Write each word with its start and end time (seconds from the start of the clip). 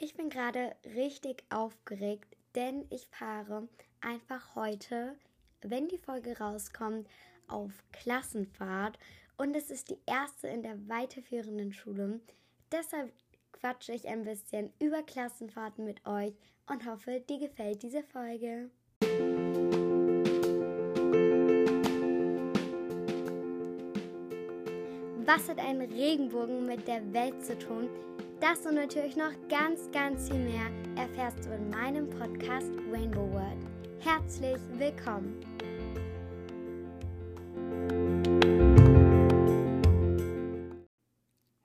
Ich 0.00 0.14
bin 0.14 0.30
gerade 0.30 0.76
richtig 0.94 1.42
aufgeregt, 1.50 2.36
denn 2.54 2.86
ich 2.90 3.08
fahre 3.08 3.68
einfach 4.00 4.54
heute, 4.54 5.16
wenn 5.60 5.88
die 5.88 5.98
Folge 5.98 6.38
rauskommt, 6.38 7.08
auf 7.48 7.72
Klassenfahrt 7.90 8.96
und 9.38 9.56
es 9.56 9.70
ist 9.70 9.90
die 9.90 9.98
erste 10.06 10.46
in 10.46 10.62
der 10.62 10.88
weiterführenden 10.88 11.72
Schule. 11.72 12.20
Deshalb 12.70 13.12
quatsche 13.50 13.92
ich 13.92 14.06
ein 14.06 14.22
bisschen 14.22 14.72
über 14.78 15.02
Klassenfahrten 15.02 15.84
mit 15.84 16.06
euch 16.06 16.34
und 16.68 16.86
hoffe, 16.86 17.18
dir 17.18 17.40
gefällt 17.40 17.82
diese 17.82 18.04
Folge. 18.04 18.70
Was 25.24 25.48
hat 25.48 25.58
ein 25.58 25.80
Regenbogen 25.82 26.66
mit 26.66 26.86
der 26.86 27.12
Welt 27.12 27.44
zu 27.44 27.58
tun? 27.58 27.88
Das 28.40 28.64
und 28.64 28.76
natürlich 28.76 29.16
noch 29.16 29.32
ganz, 29.48 29.90
ganz 29.90 30.30
viel 30.30 30.38
mehr 30.38 30.70
erfährst 30.94 31.44
du 31.44 31.52
in 31.52 31.70
meinem 31.70 32.08
Podcast 32.08 32.70
Rainbow 32.88 33.28
World. 33.32 33.66
Herzlich 33.98 34.60
willkommen! 34.74 35.40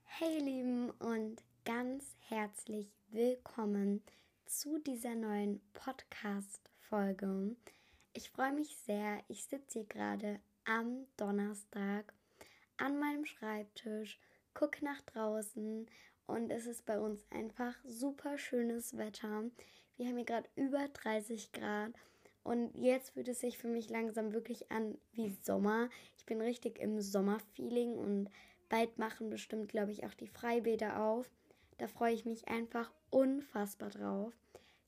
Hey 0.03 0.39
Lieben 0.39 0.89
und 0.89 1.43
ganz 1.63 2.15
herzlich 2.27 2.91
willkommen 3.11 4.01
zu 4.47 4.79
dieser 4.79 5.13
neuen 5.13 5.61
Podcast-Folge. 5.73 7.55
Ich 8.13 8.31
freue 8.31 8.51
mich 8.51 8.75
sehr. 8.79 9.19
Ich 9.27 9.45
sitze 9.45 9.81
hier 9.81 9.87
gerade 9.87 10.39
am 10.65 11.05
Donnerstag 11.17 12.15
an 12.77 12.97
meinem 12.97 13.25
Schreibtisch, 13.25 14.19
gucke 14.55 14.83
nach 14.83 15.01
draußen 15.01 15.87
und 16.27 16.51
es 16.51 16.65
ist 16.65 16.85
bei 16.85 16.99
uns 16.99 17.25
einfach 17.29 17.75
super 17.83 18.37
schönes 18.37 18.97
Wetter. 18.97 19.43
Wir 19.97 20.07
haben 20.07 20.15
hier 20.15 20.25
gerade 20.25 20.49
über 20.55 20.87
30 20.87 21.51
Grad 21.51 21.93
und 22.43 22.75
jetzt 22.75 23.11
fühlt 23.11 23.27
es 23.27 23.39
sich 23.39 23.57
für 23.57 23.67
mich 23.67 23.89
langsam 23.89 24.33
wirklich 24.33 24.71
an 24.71 24.97
wie 25.13 25.29
Sommer. 25.29 25.89
Ich 26.17 26.25
bin 26.25 26.41
richtig 26.41 26.79
im 26.79 26.99
Sommerfeeling 27.01 27.95
und 27.95 28.29
bald 28.69 28.97
machen 28.97 29.29
bestimmt, 29.29 29.69
glaube 29.69 29.91
ich, 29.91 30.05
auch 30.05 30.13
die 30.13 30.27
Freibäder 30.27 31.01
auf. 31.01 31.29
Da 31.77 31.87
freue 31.87 32.13
ich 32.13 32.25
mich 32.25 32.47
einfach 32.47 32.91
unfassbar 33.09 33.89
drauf. 33.89 34.33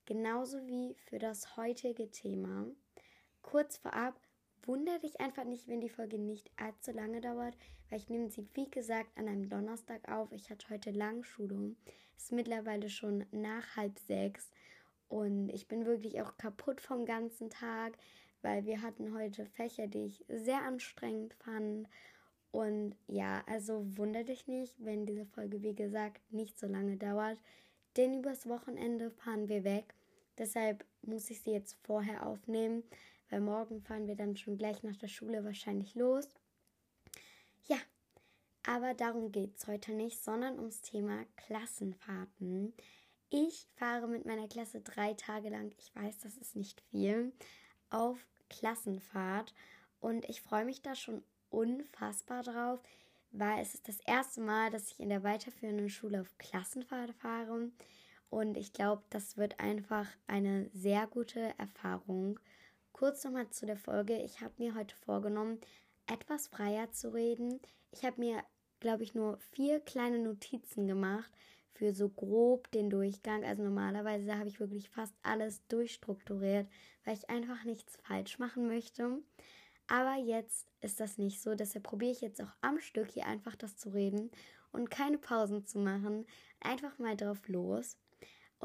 Genauso 0.05 0.65
wie 0.67 0.95
für 0.95 1.19
das 1.19 1.57
heutige 1.57 2.09
Thema. 2.11 2.67
Kurz 3.41 3.77
vorab, 3.77 4.19
Wunder 4.65 4.97
dich 4.99 5.19
einfach 5.21 5.43
nicht, 5.43 5.67
wenn 5.67 5.81
die 5.81 5.89
Folge 5.89 6.17
nicht 6.17 6.49
allzu 6.57 6.91
lange 6.91 7.21
dauert, 7.21 7.55
weil 7.89 7.99
ich 7.99 8.09
nehme 8.09 8.29
sie, 8.29 8.47
wie 8.55 8.69
gesagt, 8.69 9.15
an 9.15 9.27
einem 9.27 9.47
Donnerstag 9.47 10.09
auf. 10.11 10.31
Ich 10.31 10.49
hatte 10.49 10.69
heute 10.69 10.91
Langschulung. 10.91 11.75
Es 12.17 12.25
ist 12.25 12.31
mittlerweile 12.31 12.89
schon 12.89 13.25
nach 13.31 13.75
halb 13.75 13.99
sechs 13.99 14.49
und 15.07 15.49
ich 15.49 15.67
bin 15.67 15.85
wirklich 15.85 16.21
auch 16.21 16.35
kaputt 16.37 16.81
vom 16.81 17.05
ganzen 17.05 17.49
Tag, 17.49 17.93
weil 18.41 18.65
wir 18.65 18.81
hatten 18.81 19.13
heute 19.13 19.45
Fächer, 19.45 19.87
die 19.87 20.05
ich 20.05 20.25
sehr 20.29 20.63
anstrengend 20.63 21.33
fand. 21.35 21.87
Und 22.51 22.95
ja, 23.07 23.43
also 23.47 23.85
wunder 23.97 24.23
dich 24.23 24.47
nicht, 24.47 24.75
wenn 24.83 25.05
diese 25.05 25.25
Folge, 25.25 25.61
wie 25.61 25.75
gesagt, 25.75 26.21
nicht 26.31 26.57
so 26.57 26.67
lange 26.67 26.97
dauert. 26.97 27.37
Denn 27.97 28.19
übers 28.19 28.47
Wochenende 28.47 29.11
fahren 29.11 29.47
wir 29.47 29.63
weg. 29.63 29.93
Deshalb 30.37 30.85
muss 31.01 31.29
ich 31.29 31.41
sie 31.41 31.51
jetzt 31.51 31.77
vorher 31.83 32.25
aufnehmen 32.25 32.83
weil 33.35 33.41
morgen 33.41 33.81
fahren 33.81 34.07
wir 34.07 34.15
dann 34.15 34.37
schon 34.37 34.57
gleich 34.57 34.81
nach 34.83 34.95
der 34.95 35.09
Schule 35.09 35.43
wahrscheinlich 35.43 35.93
los. 35.93 36.29
Ja, 37.65 37.75
aber 38.65 38.93
darum 38.93 39.33
geht 39.33 39.57
es 39.57 39.67
heute 39.67 39.91
nicht, 39.91 40.23
sondern 40.23 40.57
ums 40.57 40.81
Thema 40.81 41.25
Klassenfahrten. 41.35 42.73
Ich 43.29 43.67
fahre 43.75 44.07
mit 44.07 44.25
meiner 44.25 44.47
Klasse 44.47 44.79
drei 44.79 45.15
Tage 45.15 45.49
lang, 45.49 45.73
ich 45.77 45.93
weiß, 45.93 46.19
das 46.19 46.37
ist 46.37 46.55
nicht 46.55 46.79
viel, 46.91 47.33
auf 47.89 48.25
Klassenfahrt 48.49 49.53
und 49.99 50.23
ich 50.29 50.39
freue 50.39 50.63
mich 50.63 50.81
da 50.81 50.95
schon 50.95 51.21
unfassbar 51.49 52.41
drauf, 52.41 52.79
weil 53.31 53.61
es 53.61 53.73
ist 53.73 53.89
das 53.89 53.99
erste 53.99 54.39
Mal, 54.39 54.71
dass 54.71 54.91
ich 54.91 54.99
in 55.01 55.09
der 55.09 55.23
weiterführenden 55.23 55.89
Schule 55.89 56.21
auf 56.21 56.37
Klassenfahrt 56.37 57.13
fahre 57.15 57.69
und 58.29 58.55
ich 58.55 58.71
glaube, 58.71 59.03
das 59.09 59.35
wird 59.35 59.59
einfach 59.59 60.07
eine 60.25 60.69
sehr 60.73 61.05
gute 61.05 61.53
Erfahrung. 61.57 62.39
Kurz 62.95 63.25
nochmal 63.25 63.49
zu 63.49 63.65
der 63.65 63.75
Folge. 63.75 64.15
Ich 64.21 64.39
habe 64.39 64.53
mir 64.57 64.73
heute 64.73 64.95
vorgenommen, 64.95 65.59
etwas 66.07 66.47
freier 66.47 66.93
zu 66.93 67.13
reden. 67.13 67.59
Ich 67.91 68.05
habe 68.05 68.21
mir, 68.21 68.41
glaube 68.79 69.03
ich, 69.03 69.13
nur 69.13 69.37
vier 69.51 69.81
kleine 69.81 70.19
Notizen 70.19 70.87
gemacht 70.87 71.29
für 71.73 71.93
so 71.93 72.07
grob 72.07 72.71
den 72.71 72.89
Durchgang. 72.89 73.43
Also 73.43 73.63
normalerweise 73.63 74.37
habe 74.37 74.47
ich 74.47 74.61
wirklich 74.61 74.89
fast 74.89 75.13
alles 75.23 75.61
durchstrukturiert, 75.67 76.69
weil 77.03 77.15
ich 77.15 77.29
einfach 77.29 77.65
nichts 77.65 77.97
falsch 77.97 78.39
machen 78.39 78.69
möchte. 78.69 79.21
Aber 79.87 80.15
jetzt 80.15 80.65
ist 80.79 81.01
das 81.01 81.17
nicht 81.17 81.41
so. 81.41 81.53
Deshalb 81.53 81.83
probiere 81.83 82.13
ich 82.13 82.21
jetzt 82.21 82.41
auch 82.41 82.53
am 82.61 82.79
Stück 82.79 83.11
hier 83.11 83.25
einfach 83.25 83.57
das 83.57 83.75
zu 83.75 83.89
reden 83.89 84.31
und 84.71 84.89
keine 84.89 85.17
Pausen 85.17 85.65
zu 85.65 85.79
machen. 85.79 86.25
Einfach 86.61 86.97
mal 86.97 87.17
drauf 87.17 87.45
los. 87.49 87.97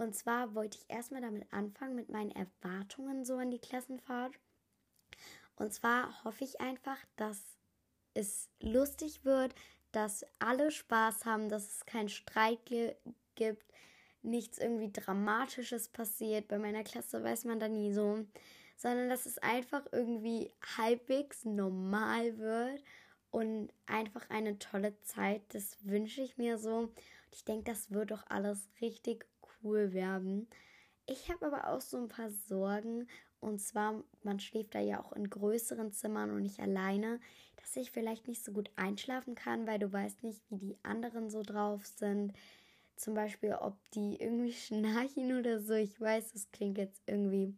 Und 0.00 0.14
zwar 0.14 0.54
wollte 0.54 0.78
ich 0.78 0.88
erstmal 0.88 1.20
damit 1.20 1.52
anfangen, 1.52 1.94
mit 1.94 2.08
meinen 2.08 2.30
Erwartungen 2.30 3.26
so 3.26 3.36
an 3.36 3.50
die 3.50 3.58
Klassenfahrt. 3.58 4.32
Und 5.56 5.74
zwar 5.74 6.24
hoffe 6.24 6.42
ich 6.42 6.58
einfach, 6.58 6.96
dass 7.16 7.38
es 8.14 8.48
lustig 8.60 9.26
wird, 9.26 9.54
dass 9.92 10.24
alle 10.38 10.70
Spaß 10.70 11.26
haben, 11.26 11.50
dass 11.50 11.76
es 11.76 11.84
keinen 11.84 12.08
Streit 12.08 12.60
gibt, 12.64 13.74
nichts 14.22 14.56
irgendwie 14.56 14.90
Dramatisches 14.90 15.90
passiert. 15.90 16.48
Bei 16.48 16.58
meiner 16.58 16.82
Klasse 16.82 17.22
weiß 17.22 17.44
man 17.44 17.60
da 17.60 17.68
nie 17.68 17.92
so, 17.92 18.24
sondern 18.78 19.10
dass 19.10 19.26
es 19.26 19.36
einfach 19.36 19.84
irgendwie 19.92 20.50
halbwegs 20.78 21.44
normal 21.44 22.38
wird 22.38 22.82
und 23.30 23.68
einfach 23.84 24.30
eine 24.30 24.58
tolle 24.58 24.98
Zeit. 25.02 25.42
Das 25.50 25.76
wünsche 25.82 26.22
ich 26.22 26.38
mir 26.38 26.56
so. 26.56 26.78
Und 26.78 26.94
ich 27.32 27.44
denke, 27.44 27.70
das 27.70 27.90
wird 27.90 28.12
doch 28.12 28.24
alles 28.30 28.66
richtig 28.80 29.26
cool 29.62 29.92
werden. 29.92 30.48
Ich 31.06 31.30
habe 31.30 31.46
aber 31.46 31.68
auch 31.68 31.80
so 31.80 31.96
ein 31.96 32.08
paar 32.08 32.30
Sorgen. 32.30 33.08
Und 33.40 33.60
zwar, 33.60 34.04
man 34.22 34.38
schläft 34.38 34.74
da 34.74 34.80
ja 34.80 35.02
auch 35.02 35.12
in 35.12 35.28
größeren 35.28 35.92
Zimmern 35.92 36.30
und 36.30 36.42
nicht 36.42 36.60
alleine, 36.60 37.20
dass 37.56 37.74
ich 37.76 37.90
vielleicht 37.90 38.28
nicht 38.28 38.44
so 38.44 38.52
gut 38.52 38.70
einschlafen 38.76 39.34
kann, 39.34 39.66
weil 39.66 39.78
du 39.78 39.90
weißt 39.90 40.22
nicht, 40.22 40.42
wie 40.50 40.58
die 40.58 40.76
anderen 40.82 41.30
so 41.30 41.42
drauf 41.42 41.86
sind. 41.86 42.34
Zum 42.96 43.14
Beispiel, 43.14 43.54
ob 43.54 43.76
die 43.92 44.16
irgendwie 44.20 44.52
schnarchen 44.66 45.38
oder 45.38 45.60
so. 45.60 45.74
Ich 45.74 46.00
weiß, 46.00 46.32
das 46.32 46.50
klingt 46.52 46.78
jetzt 46.78 47.02
irgendwie 47.06 47.54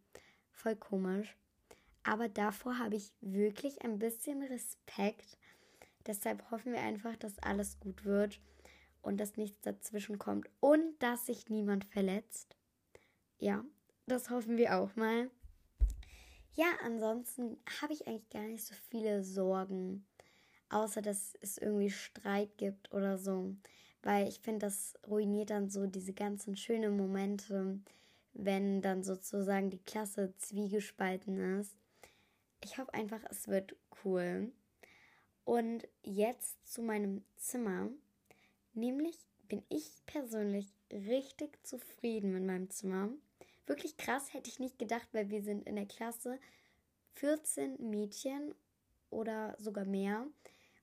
voll 0.51 0.77
komisch. 0.77 1.37
Aber 2.05 2.29
davor 2.29 2.79
habe 2.79 2.97
ich 2.97 3.13
wirklich 3.21 3.83
ein 3.83 3.99
bisschen 3.99 4.43
Respekt. 4.43 5.39
Deshalb 6.07 6.51
hoffen 6.51 6.73
wir 6.73 6.81
einfach, 6.81 7.17
dass 7.17 7.39
alles 7.41 7.79
gut 7.79 8.05
wird 8.05 8.41
und 9.03 9.19
dass 9.19 9.37
nichts 9.37 9.61
dazwischen 9.61 10.19
kommt 10.19 10.49
und 10.61 11.01
dass 11.01 11.27
sich 11.27 11.49
niemand 11.49 11.85
verletzt. 11.85 12.57
Ja, 13.39 13.65
das 14.07 14.31
hoffen 14.31 14.57
wir 14.57 14.79
auch 14.79 14.97
mal. 14.97 15.31
Ja, 16.55 16.67
ansonsten 16.85 17.57
habe 17.81 17.93
ich 17.93 18.07
eigentlich 18.07 18.29
gar 18.29 18.43
nicht 18.43 18.65
so 18.65 18.75
viele 18.91 19.23
Sorgen, 19.25 20.07
außer 20.69 21.01
dass 21.01 21.35
es 21.41 21.59
irgendwie 21.59 21.91
Streit 21.91 22.57
gibt 22.59 22.93
oder 22.93 23.17
so, 23.19 23.57
weil 24.03 24.29
ich 24.29 24.41
finde, 24.41 24.67
das 24.67 24.95
ruiniert 25.09 25.51
dann 25.51 25.71
so 25.71 25.87
diese 25.87 26.13
ganzen 26.13 26.57
schönen 26.57 26.97
Momente, 26.97 27.81
wenn 28.35 28.83
dann 28.83 29.03
sozusagen 29.03 29.71
die 29.71 29.83
Klasse 29.83 30.35
zwiegespalten 30.37 31.59
ist. 31.59 31.75
Ich 32.63 32.79
hoffe 32.79 32.95
einfach, 32.95 33.21
es 33.31 33.49
wird 33.49 33.77
cool. 34.05 34.53
Und 35.45 35.89
jetzt 36.03 36.67
zu 36.71 36.83
meinem 36.83 37.25
Zimmer. 37.37 37.91
Nämlich 38.75 39.17
bin 39.49 39.63
ich 39.69 40.03
persönlich 40.07 40.67
richtig 40.91 41.65
zufrieden 41.65 42.33
mit 42.33 42.45
meinem 42.45 42.71
Zimmer. 42.71 43.11
Wirklich 43.67 43.97
krass 43.97 44.33
hätte 44.33 44.49
ich 44.49 44.59
nicht 44.59 44.79
gedacht, 44.79 45.09
weil 45.13 45.31
wir 45.31 45.43
sind 45.43 45.67
in 45.67 45.77
der 45.77 45.87
Klasse 45.87 46.39
14 47.15 47.91
Mädchen 47.91 48.55
oder 49.11 49.55
sogar 49.59 49.85
mehr. 49.85 50.27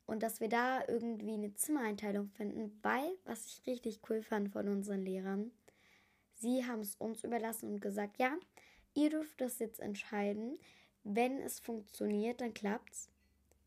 Und 0.06 0.24
dass 0.24 0.40
wir 0.40 0.50
da 0.50 0.84
irgendwie 0.88 1.34
eine 1.34 1.54
Zimmereinteilung 1.54 2.30
finden, 2.30 2.80
weil, 2.82 3.12
was 3.26 3.46
ich 3.46 3.68
richtig 3.68 4.02
cool 4.10 4.22
fand 4.22 4.50
von 4.50 4.68
unseren 4.68 5.02
Lehrern, 5.02 5.52
sie 6.36 6.66
haben 6.66 6.82
es 6.82 6.96
uns 6.96 7.24
überlassen 7.24 7.74
und 7.74 7.82
gesagt, 7.82 8.20
ja, 8.20 8.36
ihr 8.96 9.10
dürft 9.10 9.40
das 9.42 9.60
jetzt 9.60 9.80
entscheiden. 9.80 10.58
Wenn 11.04 11.40
es 11.42 11.60
funktioniert, 11.60 12.42
dann 12.42 12.54
klappt's. 12.54 13.10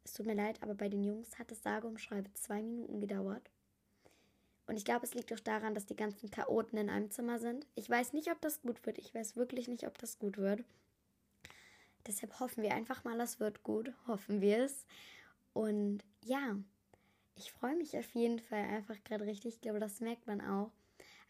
Es 0.04 0.14
tut 0.14 0.26
mir 0.26 0.34
leid, 0.34 0.62
aber 0.62 0.74
bei 0.74 0.88
den 0.88 1.04
Jungs 1.04 1.38
hat 1.38 1.52
es 1.52 1.62
sage 1.62 1.86
und 1.86 2.00
schreibe 2.00 2.32
zwei 2.34 2.62
Minuten 2.62 3.00
gedauert. 3.00 3.50
Und 4.72 4.78
ich 4.78 4.86
glaube, 4.86 5.04
es 5.04 5.12
liegt 5.12 5.30
auch 5.34 5.40
daran, 5.40 5.74
dass 5.74 5.84
die 5.84 5.96
ganzen 5.96 6.30
Chaoten 6.30 6.78
in 6.78 6.88
einem 6.88 7.10
Zimmer 7.10 7.38
sind. 7.38 7.66
Ich 7.74 7.90
weiß 7.90 8.14
nicht, 8.14 8.30
ob 8.30 8.40
das 8.40 8.62
gut 8.62 8.86
wird. 8.86 8.96
Ich 8.96 9.14
weiß 9.14 9.36
wirklich 9.36 9.68
nicht, 9.68 9.86
ob 9.86 9.98
das 9.98 10.18
gut 10.18 10.38
wird. 10.38 10.64
Deshalb 12.06 12.40
hoffen 12.40 12.62
wir 12.62 12.72
einfach 12.72 13.04
mal, 13.04 13.20
es 13.20 13.38
wird 13.38 13.62
gut. 13.64 13.92
Hoffen 14.06 14.40
wir 14.40 14.64
es. 14.64 14.86
Und 15.52 16.02
ja, 16.24 16.56
ich 17.34 17.52
freue 17.52 17.76
mich 17.76 17.98
auf 17.98 18.14
jeden 18.14 18.38
Fall 18.38 18.62
einfach 18.62 18.96
gerade 19.04 19.26
richtig. 19.26 19.56
Ich 19.56 19.60
glaube, 19.60 19.78
das 19.78 20.00
merkt 20.00 20.26
man 20.26 20.40
auch. 20.40 20.70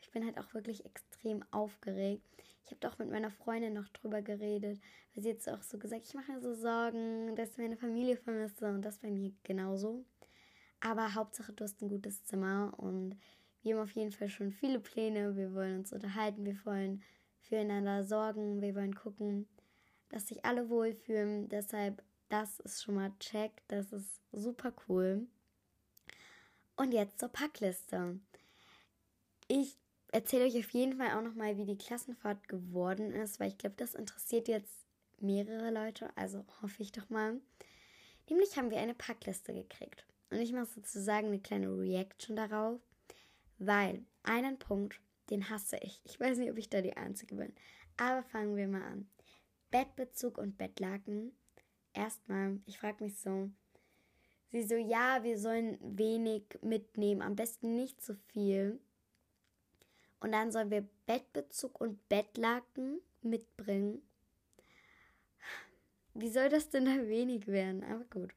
Ich 0.01 0.13
bin 0.13 0.25
halt 0.25 0.39
auch 0.39 0.55
wirklich 0.55 0.87
extrem 0.87 1.43
aufgeregt. 1.51 2.23
Ich 2.65 2.71
habe 2.71 2.79
doch 2.79 3.01
mit 3.01 3.11
meiner 3.11 3.33
Freundin 3.33 3.73
noch 3.73 3.89
drüber 3.89 4.23
geredet, 4.23 4.81
weil 5.15 5.25
sie 5.25 5.31
jetzt 5.31 5.49
auch 5.49 5.63
so 5.63 5.79
gesagt, 5.79 6.05
ich 6.05 6.15
mache 6.15 6.31
mir 6.31 6.41
so 6.41 6.55
Sorgen, 6.55 7.35
dass 7.35 7.51
ich 7.51 7.59
meine 7.59 7.77
Familie 7.77 8.17
vermisse 8.17 8.69
und 8.69 8.83
das 8.83 8.99
bei 8.99 9.11
mir 9.11 9.33
genauso. 9.43 10.05
Aber 10.85 11.15
Hauptsache, 11.15 11.53
du 11.53 11.63
hast 11.63 11.81
ein 11.81 11.89
gutes 11.89 12.25
Zimmer 12.25 12.75
und 12.77 13.17
wir 13.63 13.77
haben 13.77 13.85
auf 13.85 13.93
jeden 13.93 14.11
Fall 14.11 14.29
schon 14.29 14.51
viele 14.51 14.81
Pläne. 14.81 15.37
Wir 15.37 15.55
wollen 15.55 15.79
uns 15.79 15.93
unterhalten, 15.93 16.45
wir 16.45 16.59
wollen 16.65 17.05
füreinander 17.39 18.03
sorgen, 18.03 18.61
wir 18.61 18.75
wollen 18.75 18.97
gucken, 18.97 19.47
dass 20.09 20.27
sich 20.27 20.45
alle 20.45 20.69
wohlfühlen. 20.69 21.49
Deshalb, 21.49 22.03
das 22.29 22.59
ist 22.61 22.83
schon 22.83 22.97
mal 22.97 23.13
check, 23.21 23.53
das 23.69 23.93
ist 23.93 24.21
super 24.33 24.73
cool. 24.89 25.29
Und 26.75 26.93
jetzt 26.93 27.21
zur 27.21 27.29
Packliste. 27.29 28.19
Ich 29.47 29.79
erzähle 30.09 30.47
euch 30.47 30.59
auf 30.59 30.71
jeden 30.71 30.97
Fall 30.99 31.17
auch 31.17 31.23
nochmal, 31.23 31.57
wie 31.59 31.65
die 31.65 31.79
Klassenfahrt 31.79 32.49
geworden 32.49 33.13
ist, 33.13 33.39
weil 33.39 33.49
ich 33.49 33.59
glaube, 33.59 33.77
das 33.77 33.95
interessiert 33.95 34.49
jetzt 34.49 34.85
mehrere 35.21 35.71
Leute, 35.71 36.11
also 36.17 36.45
hoffe 36.61 36.83
ich 36.83 36.91
doch 36.91 37.09
mal. 37.09 37.41
Nämlich 38.29 38.57
haben 38.57 38.71
wir 38.71 38.79
eine 38.79 38.95
Packliste 38.95 39.55
gekriegt. 39.55 40.05
Und 40.33 40.41
ich 40.41 40.53
mache 40.53 40.65
sozusagen 40.65 41.27
eine 41.27 41.41
kleine 41.41 41.69
Reaction 41.69 42.37
darauf, 42.37 42.81
weil 43.59 44.03
einen 44.23 44.59
Punkt, 44.59 44.99
den 45.29 45.51
hasse 45.51 45.77
ich. 45.83 46.01
Ich 46.05 46.19
weiß 46.19 46.39
nicht, 46.39 46.51
ob 46.51 46.57
ich 46.57 46.71
da 46.71 46.81
die 46.81 46.97
Einzige 46.97 47.35
bin. 47.35 47.53
Aber 47.99 48.23
fangen 48.23 48.57
wir 48.57 48.67
mal 48.67 48.83
an. 48.83 49.11
Bettbezug 49.71 50.39
und 50.39 50.57
Bettlaken. 50.57 51.33
Erstmal, 51.93 52.61
ich 52.65 52.79
frage 52.79 53.05
mich 53.05 53.19
so, 53.19 53.51
sie 54.51 54.63
so, 54.63 54.75
ja, 54.75 55.23
wir 55.23 55.39
sollen 55.39 55.79
wenig 55.83 56.45
mitnehmen, 56.63 57.21
am 57.21 57.37
besten 57.37 57.77
nicht 57.77 58.01
zu 58.01 58.15
so 58.15 58.19
viel. 58.29 58.81
Und 60.21 60.33
dann 60.33 60.51
sollen 60.51 60.71
wir 60.71 60.89
Bettbezug 61.05 61.79
und 61.79 62.09
Bettlaken 62.09 63.03
mitbringen. 63.21 64.01
Wie 66.15 66.31
soll 66.31 66.49
das 66.49 66.71
denn 66.71 66.87
da 66.87 67.07
wenig 67.07 67.49
werden? 67.49 67.85
Aber 67.85 68.05
gut. 68.05 68.35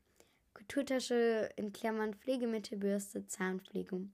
Kulturtasche 0.55 1.49
in 1.57 1.73
Klammern 1.73 2.13
Pflegemittel, 2.13 2.77
Bürste, 2.77 3.27
Zahnpflege. 3.27 4.07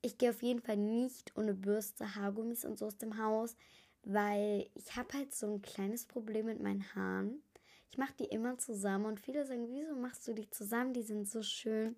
Ich 0.00 0.16
gehe 0.16 0.30
auf 0.30 0.42
jeden 0.42 0.60
Fall 0.60 0.76
nicht 0.76 1.36
ohne 1.36 1.54
Bürste, 1.54 2.14
Haargummis 2.14 2.64
und 2.64 2.78
so 2.78 2.86
aus 2.86 2.96
dem 2.98 3.18
Haus, 3.18 3.56
weil 4.04 4.70
ich 4.74 4.96
habe 4.96 5.12
halt 5.12 5.34
so 5.34 5.52
ein 5.52 5.60
kleines 5.60 6.06
Problem 6.06 6.46
mit 6.46 6.62
meinen 6.62 6.84
Haaren. 6.94 7.42
Ich 7.90 7.98
mache 7.98 8.14
die 8.20 8.26
immer 8.26 8.58
zusammen 8.58 9.06
und 9.06 9.20
viele 9.20 9.44
sagen, 9.44 9.66
wieso 9.68 9.96
machst 9.96 10.26
du 10.28 10.34
die 10.34 10.48
zusammen? 10.50 10.94
Die 10.94 11.02
sind 11.02 11.28
so 11.28 11.42
schön. 11.42 11.96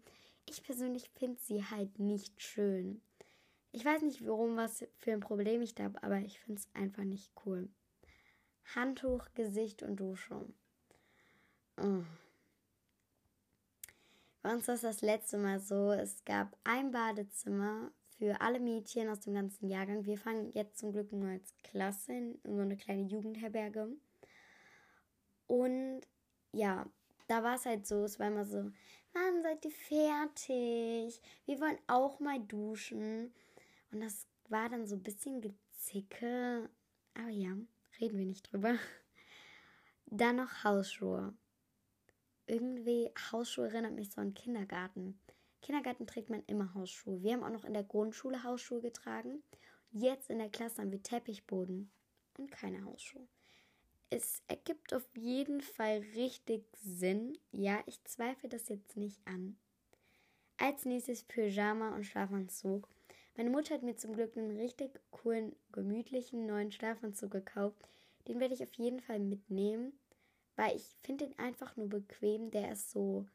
Ich 0.49 0.63
persönlich 0.63 1.11
finde 1.11 1.39
sie 1.43 1.63
halt 1.63 1.99
nicht 1.99 2.41
schön. 2.41 3.03
Ich 3.71 3.85
weiß 3.85 4.01
nicht, 4.03 4.27
warum, 4.27 4.57
was 4.57 4.85
für 4.97 5.13
ein 5.13 5.21
Problem 5.21 5.61
ich 5.61 5.75
da 5.75 5.85
habe, 5.85 6.03
aber 6.03 6.19
ich 6.21 6.41
finde 6.41 6.61
es 6.61 6.69
einfach 6.75 7.05
nicht 7.05 7.31
cool. 7.45 7.69
Handtuch, 8.75 9.27
Gesicht 9.35 9.83
und 9.83 9.97
Dusche. 10.01 10.47
Oh. 11.77 12.03
Bei 14.43 14.55
uns 14.55 14.67
war 14.69 14.75
es 14.75 14.81
das 14.81 15.03
letzte 15.03 15.37
Mal 15.37 15.61
so, 15.61 15.93
es 15.93 16.25
gab 16.25 16.57
ein 16.65 16.93
Badezimmer 16.93 17.93
für 18.19 18.41
alle 18.41 18.59
Mädchen 18.59 19.09
aus 19.09 19.21
dem 19.21 19.35
ganzen 19.35 19.69
Jahrgang. 19.69 20.07
Wir 20.07 20.17
fangen 20.17 20.51
jetzt 20.53 20.79
zum 20.79 20.93
Glück 20.93 21.13
nur 21.13 21.29
als 21.29 21.55
Klasse 21.63 22.13
in 22.13 22.39
so 22.45 22.61
eine 22.61 22.79
kleine 22.79 23.03
Jugendherberge. 23.03 23.89
Und 25.47 26.01
ja, 26.53 26.87
da 27.29 27.43
war 27.43 27.57
es 27.57 27.67
halt 27.67 27.87
so, 27.87 28.05
es 28.05 28.19
war 28.19 28.29
immer 28.29 28.47
so, 28.47 28.71
Mann, 29.13 29.43
seid 29.43 29.65
ihr 29.65 29.71
fertig? 29.73 31.21
Wir 31.45 31.61
wollen 31.61 31.79
auch 31.87 32.19
mal 32.19 32.41
duschen. 32.41 33.35
Und 33.93 34.01
das 34.01 34.27
war 34.49 34.71
dann 34.71 34.87
so 34.87 34.97
ein 34.97 35.03
bisschen 35.03 35.43
gezicke. 35.43 36.71
Aber 37.15 37.29
ja, 37.29 37.51
reden 38.01 38.19
wir 38.19 38.27
nicht 38.27 38.51
drüber. 38.51 38.77
Dann 40.07 40.37
noch 40.37 40.65
Hausschuhe 40.65 41.35
irgendwie 42.51 43.11
Hausschuhe 43.31 43.69
erinnert 43.69 43.95
mich 43.95 44.11
so 44.11 44.21
an 44.21 44.35
Kindergarten. 44.35 45.19
Kindergarten 45.63 46.07
trägt 46.07 46.31
man 46.31 46.43
immer 46.47 46.75
Hausschuhe. 46.75 47.23
Wir 47.23 47.35
haben 47.35 47.45
auch 47.45 47.51
noch 47.51 47.65
in 47.65 47.75
der 47.75 47.85
Grundschule 47.85 48.43
Hausschuhe 48.43 48.81
getragen. 48.81 49.43
Jetzt 49.93 50.31
in 50.31 50.39
der 50.39 50.51
Klasse 50.51 50.83
haben 50.83 50.91
wir 50.91 51.03
Teppichboden 51.03 51.91
und 52.39 52.51
keine 52.51 52.85
Hausschuhe. 52.85 53.29
Es 54.11 54.43
ergibt 54.49 54.93
auf 54.93 55.09
jeden 55.15 55.61
Fall 55.61 55.99
richtig 56.17 56.65
Sinn. 56.83 57.39
Ja, 57.53 57.81
ich 57.87 58.03
zweifle 58.05 58.49
das 58.49 58.69
jetzt 58.69 58.97
nicht 58.97 59.21
an. 59.25 59.57
Als 60.57 60.85
nächstes 60.85 61.23
Pyjama 61.23 61.95
und 61.95 62.05
Schlafanzug. 62.05 62.89
Meine 63.37 63.51
Mutter 63.51 63.75
hat 63.75 63.83
mir 63.83 63.97
zum 63.97 64.15
Glück 64.15 64.37
einen 64.37 64.59
richtig 64.59 65.01
coolen, 65.13 65.55
gemütlichen 65.71 66.47
neuen 66.47 66.73
Schlafanzug 66.73 67.31
gekauft. 67.31 67.89
Den 68.27 68.41
werde 68.41 68.55
ich 68.55 68.63
auf 68.65 68.75
jeden 68.75 69.01
Fall 69.01 69.21
mitnehmen 69.21 69.93
weil 70.57 70.77
ich 70.77 70.97
finde 71.03 71.27
ihn 71.27 71.39
einfach 71.39 71.77
nur 71.77 71.89
bequem. 71.89 72.51
Der 72.51 72.73
ist 72.73 72.91
so 72.91 73.27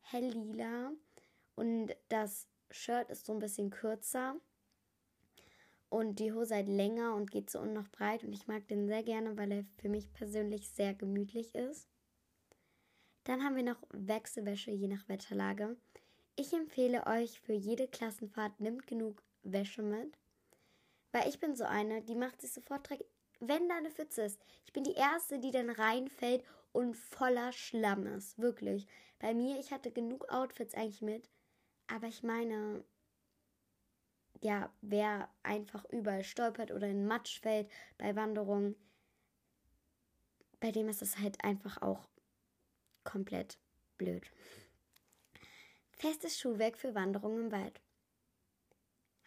hell 0.00 0.28
lila 0.28 0.92
und 1.54 1.94
das 2.08 2.48
Shirt 2.70 3.10
ist 3.10 3.26
so 3.26 3.32
ein 3.32 3.38
bisschen 3.38 3.70
kürzer 3.70 4.36
und 5.90 6.20
die 6.20 6.32
Hose 6.32 6.54
halt 6.54 6.68
länger 6.68 7.14
und 7.14 7.30
geht 7.30 7.50
so 7.50 7.60
unten 7.60 7.74
noch 7.74 7.88
breit 7.88 8.24
und 8.24 8.32
ich 8.32 8.46
mag 8.46 8.66
den 8.68 8.86
sehr 8.86 9.02
gerne, 9.02 9.36
weil 9.36 9.52
er 9.52 9.64
für 9.78 9.88
mich 9.88 10.12
persönlich 10.12 10.70
sehr 10.70 10.94
gemütlich 10.94 11.54
ist. 11.54 11.88
Dann 13.24 13.44
haben 13.44 13.56
wir 13.56 13.64
noch 13.64 13.82
Wechselwäsche 13.92 14.70
je 14.70 14.88
nach 14.88 15.08
Wetterlage. 15.08 15.76
Ich 16.36 16.52
empfehle 16.52 17.06
euch 17.06 17.40
für 17.40 17.52
jede 17.52 17.86
Klassenfahrt 17.86 18.60
nimmt 18.60 18.86
genug 18.86 19.22
Wäsche 19.42 19.82
mit, 19.82 20.16
weil 21.12 21.28
ich 21.28 21.40
bin 21.40 21.54
so 21.54 21.64
eine, 21.64 22.02
die 22.02 22.14
macht 22.14 22.40
sich 22.40 22.52
sofort 22.52 22.88
direkt, 22.88 23.04
wenn 23.40 23.68
da 23.68 23.76
eine 23.76 23.90
Pfütze 23.90 24.22
ist. 24.22 24.40
Ich 24.64 24.72
bin 24.72 24.84
die 24.84 24.94
erste, 24.94 25.38
die 25.38 25.50
dann 25.50 25.70
reinfällt 25.70 26.44
und 26.72 26.96
voller 26.96 27.52
Schlamm 27.52 28.06
ist. 28.06 28.38
Wirklich. 28.38 28.86
Bei 29.18 29.34
mir, 29.34 29.58
ich 29.58 29.72
hatte 29.72 29.90
genug 29.90 30.30
Outfits 30.30 30.74
eigentlich 30.74 31.02
mit. 31.02 31.28
Aber 31.88 32.06
ich 32.06 32.22
meine, 32.22 32.84
ja, 34.42 34.72
wer 34.80 35.28
einfach 35.42 35.84
überall 35.86 36.24
stolpert 36.24 36.70
oder 36.70 36.88
in 36.88 37.06
Matsch 37.06 37.40
fällt 37.40 37.68
bei 37.98 38.14
Wanderungen, 38.14 38.76
bei 40.60 40.70
dem 40.70 40.88
ist 40.88 41.02
es 41.02 41.18
halt 41.18 41.42
einfach 41.42 41.82
auch 41.82 42.08
komplett 43.04 43.58
blöd. 43.96 44.30
Festes 45.90 46.38
Schuhwerk 46.38 46.78
für 46.78 46.94
Wanderungen 46.94 47.46
im 47.46 47.52
Wald. 47.52 47.80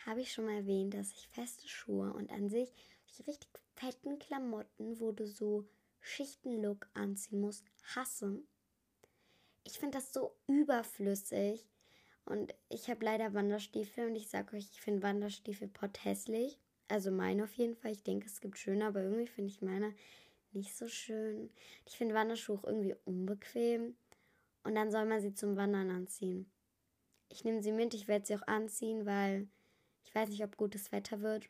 Habe 0.06 0.21
ich 0.21 0.31
schon 0.31 0.45
mal 0.45 0.56
erwähnt, 0.56 0.94
dass 0.94 1.12
ich 1.12 1.27
feste 1.27 1.68
Schuhe 1.68 2.13
und 2.13 2.31
an 2.31 2.50
sich 2.50 2.74
richtig 3.27 3.62
fetten 3.84 4.18
Klamotten, 4.18 5.00
wo 5.00 5.12
du 5.12 5.28
so 5.28 5.68
Schichtenlook 6.00 6.88
anziehen 6.94 7.42
musst, 7.42 7.66
hasse. 7.96 8.42
Ich 9.63 9.80
finde 9.80 9.98
das 9.98 10.13
so 10.13 10.36
überflüssig. 10.48 11.68
Und 12.25 12.54
ich 12.70 12.90
habe 12.90 13.04
leider 13.04 13.34
Wanderstiefel 13.34 14.08
und 14.08 14.16
ich 14.16 14.30
sage 14.30 14.56
euch, 14.56 14.70
ich 14.72 14.82
finde 14.82 15.04
Wanderstiefel 15.04 15.68
pot 15.68 16.06
hässlich. 16.06 16.58
Also 16.88 17.12
meine 17.12 17.44
auf 17.44 17.54
jeden 17.56 17.75
Fall. 17.75 17.92
Ich 17.92 18.04
denke, 18.04 18.28
es 18.28 18.40
gibt 18.40 18.58
schöne, 18.58 18.86
aber 18.86 19.02
irgendwie 19.02 19.28
finde 19.28 19.52
ich 19.52 19.62
meine 19.62 19.94
nicht 20.54 20.75
so 20.75 20.88
schön. 20.88 21.50
Ich 21.86 21.98
finde 21.98 22.16
Wanderschuhe 22.16 22.62
irgendwie 22.63 22.96
unbequem. 23.04 23.96
Und 24.63 24.75
dann 24.75 24.92
soll 24.92 25.06
man 25.06 25.20
sie 25.20 25.34
zum 25.34 25.58
Wandern 25.58 25.90
anziehen. 25.90 26.50
Ich 27.28 27.44
nehme 27.44 27.62
sie 27.62 27.74
mit, 27.74 27.94
ich 27.94 28.08
werde 28.08 28.25
sie 28.25 28.36
auch 28.36 28.48
anziehen, 28.48 29.06
weil 29.06 29.50
ich 30.06 30.16
weiß 30.16 30.30
nicht, 30.30 30.44
ob 30.44 30.56
gutes 30.56 30.94
Wetter 30.94 31.22
wird. 31.22 31.50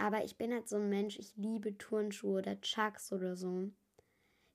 Aber 0.00 0.24
ich 0.24 0.38
bin 0.38 0.50
halt 0.50 0.66
so 0.66 0.76
ein 0.76 0.88
Mensch, 0.88 1.18
ich 1.18 1.36
liebe 1.36 1.76
Turnschuhe 1.76 2.38
oder 2.38 2.58
Chucks 2.62 3.12
oder 3.12 3.36
so. 3.36 3.70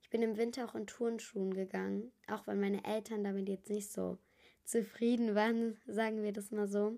Ich 0.02 0.10
bin 0.10 0.24
im 0.24 0.38
Winter 0.38 0.66
auch 0.66 0.74
in 0.74 0.88
Turnschuhen 0.88 1.54
gegangen, 1.54 2.12
auch 2.28 2.48
wenn 2.48 2.60
meine 2.60 2.84
Eltern 2.84 3.24
damit 3.24 3.48
jetzt 3.48 3.70
nicht 3.70 3.92
so 3.92 4.18
zufrieden 4.64 5.36
waren, 5.36 5.78
sagen 5.86 6.24
wir 6.24 6.34
das 6.34 6.50
mal 6.50 6.68
so. 6.68 6.98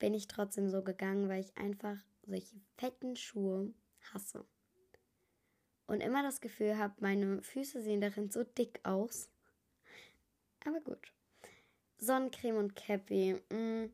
Bin 0.00 0.12
ich 0.12 0.28
trotzdem 0.28 0.68
so 0.68 0.82
gegangen, 0.82 1.30
weil 1.30 1.40
ich 1.40 1.56
einfach 1.56 1.96
solche 2.26 2.60
fetten 2.76 3.16
Schuhe 3.16 3.72
hasse. 4.12 4.44
Und 5.86 6.02
immer 6.02 6.22
das 6.22 6.42
Gefühl 6.42 6.76
habe, 6.76 6.94
meine 7.00 7.40
Füße 7.40 7.80
sehen 7.80 8.02
darin 8.02 8.30
so 8.30 8.44
dick 8.44 8.80
aus. 8.82 9.30
Aber 10.66 10.80
gut. 10.80 11.10
Sonnencreme 11.96 12.58
und 12.58 12.76
Cappy. 12.76 13.40
Mm. 13.50 13.86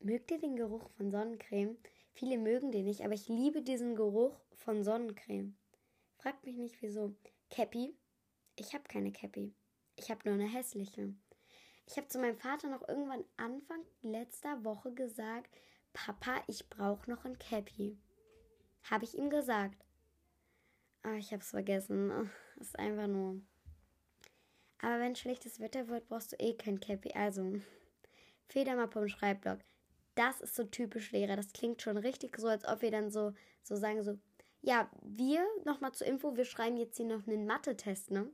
Mögt 0.00 0.30
ihr 0.30 0.38
den 0.38 0.54
Geruch 0.54 0.88
von 0.90 1.10
Sonnencreme? 1.10 1.76
Viele 2.18 2.36
mögen 2.36 2.72
den 2.72 2.86
nicht, 2.86 3.02
aber 3.02 3.14
ich 3.14 3.28
liebe 3.28 3.62
diesen 3.62 3.94
Geruch 3.94 4.40
von 4.56 4.82
Sonnencreme. 4.82 5.56
Fragt 6.16 6.44
mich 6.44 6.56
nicht 6.56 6.82
wieso. 6.82 7.14
Cappy? 7.48 7.96
Ich 8.56 8.74
habe 8.74 8.82
keine 8.88 9.12
Cappy. 9.12 9.54
Ich 9.94 10.10
habe 10.10 10.22
nur 10.24 10.34
eine 10.34 10.52
hässliche. 10.52 11.14
Ich 11.86 11.96
habe 11.96 12.08
zu 12.08 12.18
meinem 12.18 12.36
Vater 12.36 12.70
noch 12.70 12.88
irgendwann 12.88 13.24
Anfang 13.36 13.84
letzter 14.02 14.64
Woche 14.64 14.92
gesagt, 14.92 15.56
Papa, 15.92 16.42
ich 16.48 16.68
brauche 16.68 17.08
noch 17.08 17.24
ein 17.24 17.38
Cappy. 17.38 17.96
Habe 18.90 19.04
ich 19.04 19.16
ihm 19.16 19.30
gesagt. 19.30 19.86
Ah, 21.04 21.14
ich 21.14 21.30
habe 21.30 21.42
es 21.42 21.50
vergessen. 21.50 22.32
Ist 22.58 22.76
einfach 22.80 23.06
nur. 23.06 23.40
Aber 24.80 24.98
wenn 24.98 25.14
schlechtes 25.14 25.60
Wetter 25.60 25.86
wird, 25.86 26.08
brauchst 26.08 26.32
du 26.32 26.36
eh 26.40 26.54
kein 26.54 26.80
Cappy. 26.80 27.12
Also, 27.12 27.60
Federmappe 28.48 28.98
und 28.98 29.08
Schreibblock. 29.08 29.60
Das 30.18 30.40
ist 30.40 30.56
so 30.56 30.64
typisch 30.64 31.12
Lehrer. 31.12 31.36
Das 31.36 31.52
klingt 31.52 31.80
schon 31.80 31.96
richtig 31.96 32.36
so, 32.38 32.48
als 32.48 32.66
ob 32.66 32.82
wir 32.82 32.90
dann 32.90 33.10
so, 33.10 33.32
so 33.62 33.76
sagen, 33.76 34.02
so, 34.02 34.18
ja, 34.62 34.90
wir, 35.02 35.46
nochmal 35.64 35.92
zur 35.92 36.08
Info, 36.08 36.36
wir 36.36 36.44
schreiben 36.44 36.76
jetzt 36.76 36.96
hier 36.96 37.06
noch 37.06 37.26
einen 37.26 37.46
Mathe-Test, 37.46 38.10
ne? 38.10 38.28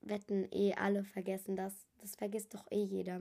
Wetten 0.00 0.48
eh 0.50 0.74
alle 0.74 1.04
vergessen 1.04 1.54
das. 1.54 1.86
Das 1.98 2.16
vergisst 2.16 2.54
doch 2.54 2.66
eh 2.70 2.82
jeder. 2.82 3.20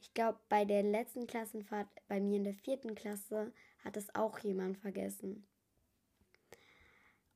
Ich 0.00 0.12
glaube, 0.14 0.40
bei 0.48 0.64
der 0.64 0.82
letzten 0.82 1.28
Klassenfahrt, 1.28 1.86
bei 2.08 2.20
mir 2.20 2.38
in 2.38 2.44
der 2.44 2.54
vierten 2.54 2.96
Klasse, 2.96 3.52
hat 3.84 3.96
es 3.96 4.12
auch 4.14 4.40
jemand 4.40 4.78
vergessen. 4.78 5.46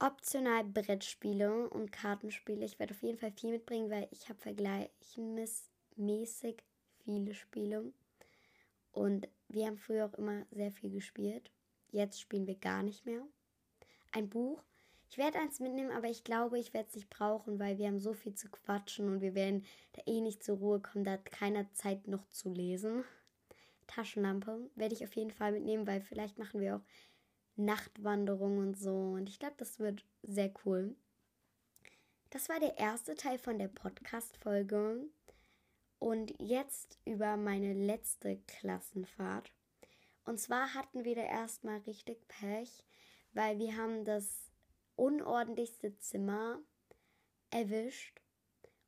Optional 0.00 0.64
Brettspiele 0.64 1.70
und 1.70 1.92
Kartenspiele. 1.92 2.64
Ich 2.64 2.80
werde 2.80 2.94
auf 2.94 3.02
jeden 3.02 3.18
Fall 3.18 3.32
viel 3.32 3.50
mitbringen, 3.50 3.90
weil 3.90 4.08
ich 4.10 4.28
habe 4.28 4.40
vergleichsmäßig 4.40 6.64
viele 7.04 7.34
Spiele. 7.34 7.92
Und 8.96 9.28
wir 9.48 9.66
haben 9.66 9.76
früher 9.76 10.06
auch 10.06 10.14
immer 10.14 10.46
sehr 10.50 10.72
viel 10.72 10.90
gespielt. 10.90 11.50
Jetzt 11.90 12.18
spielen 12.18 12.46
wir 12.46 12.54
gar 12.54 12.82
nicht 12.82 13.04
mehr. 13.04 13.20
Ein 14.10 14.30
Buch. 14.30 14.62
Ich 15.10 15.18
werde 15.18 15.38
eins 15.38 15.60
mitnehmen, 15.60 15.90
aber 15.90 16.08
ich 16.08 16.24
glaube, 16.24 16.58
ich 16.58 16.72
werde 16.72 16.88
es 16.88 16.94
nicht 16.94 17.10
brauchen, 17.10 17.58
weil 17.58 17.76
wir 17.76 17.88
haben 17.88 18.00
so 18.00 18.14
viel 18.14 18.34
zu 18.34 18.48
quatschen 18.48 19.08
und 19.08 19.20
wir 19.20 19.34
werden 19.34 19.66
da 19.92 20.02
eh 20.06 20.22
nicht 20.22 20.42
zur 20.42 20.56
Ruhe 20.56 20.80
kommen. 20.80 21.04
Da 21.04 21.12
hat 21.12 21.30
keiner 21.30 21.70
Zeit 21.74 22.08
noch 22.08 22.26
zu 22.30 22.48
lesen. 22.48 23.04
Taschenlampe 23.86 24.70
werde 24.74 24.94
ich 24.94 25.04
auf 25.04 25.14
jeden 25.14 25.30
Fall 25.30 25.52
mitnehmen, 25.52 25.86
weil 25.86 26.00
vielleicht 26.00 26.38
machen 26.38 26.60
wir 26.62 26.76
auch 26.76 26.84
Nachtwanderungen 27.56 28.66
und 28.66 28.78
so. 28.78 29.12
Und 29.12 29.28
ich 29.28 29.38
glaube, 29.38 29.56
das 29.58 29.78
wird 29.78 30.06
sehr 30.22 30.52
cool. 30.64 30.96
Das 32.30 32.48
war 32.48 32.60
der 32.60 32.78
erste 32.78 33.14
Teil 33.14 33.38
von 33.38 33.58
der 33.58 33.68
Podcast-Folge. 33.68 35.06
Und 35.98 36.34
jetzt 36.40 36.98
über 37.04 37.36
meine 37.36 37.72
letzte 37.72 38.36
Klassenfahrt. 38.46 39.52
Und 40.24 40.38
zwar 40.38 40.74
hatten 40.74 41.04
wir 41.04 41.14
da 41.14 41.22
erstmal 41.22 41.78
richtig 41.78 42.26
Pech, 42.28 42.84
weil 43.32 43.58
wir 43.58 43.76
haben 43.76 44.04
das 44.04 44.50
unordentlichste 44.96 45.96
Zimmer 45.98 46.60
erwischt. 47.50 48.20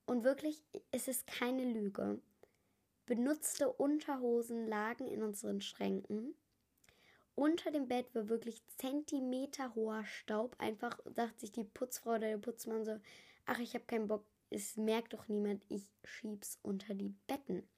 Und 0.07 0.25
wirklich, 0.25 0.62
es 0.91 1.07
ist 1.07 1.27
keine 1.27 1.65
Lüge. 1.65 2.21
Benutzte 3.07 3.73
Unterhosen 3.73 4.67
lagen 4.67 5.07
in 5.07 5.23
unseren 5.23 5.61
Schränken. 5.61 6.35
Unter 7.35 7.71
dem 7.71 7.88
Bett 7.88 8.15
war 8.15 8.29
wirklich 8.29 8.67
zentimeterhoher 8.79 10.05
Staub. 10.05 10.57
Einfach 10.59 10.99
sagt 11.15 11.41
sich 11.41 11.53
die 11.53 11.65
Putzfrau 11.65 12.11
oder 12.11 12.29
der 12.29 12.38
Putzmann 12.38 12.85
so, 12.85 12.99
ach, 13.47 13.61
ich 13.61 13.75
habe 13.75 13.85
keinen 13.85 14.09
Bock, 14.09 14.25
es 14.50 14.76
merkt 14.76 15.12
doch 15.12 15.28
niemand, 15.28 15.64
ich 15.69 15.90
schieb's 16.05 16.59
unter 16.62 16.95
die 16.95 17.14
Betten. 17.26 17.69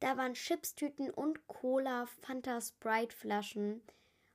Da 0.00 0.16
waren 0.16 0.34
Chipstüten 0.34 1.10
und 1.10 1.46
Cola, 1.46 2.06
Fanta, 2.06 2.60
Sprite-Flaschen. 2.60 3.82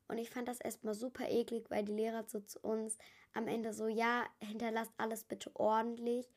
Und 0.08 0.18
ich 0.18 0.30
fand 0.30 0.48
das 0.48 0.60
erstmal 0.60 0.94
super 0.94 1.30
eklig, 1.30 1.70
weil 1.70 1.86
die 1.86 1.94
Lehrer 1.94 2.26
so 2.28 2.40
zu 2.42 2.60
uns 2.60 2.98
am 3.34 3.48
Ende 3.48 3.74
so, 3.74 3.88
ja, 3.88 4.26
hinterlasst 4.40 4.92
alles 4.98 5.24
bitte 5.24 5.56
ordentlich. 5.56 6.28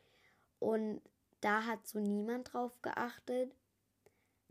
Und 0.60 1.00
da 1.40 1.64
hat 1.64 1.86
so 1.86 1.98
niemand 1.98 2.52
drauf 2.52 2.80
geachtet. 2.82 3.54